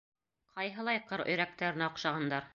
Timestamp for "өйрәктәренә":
1.27-1.89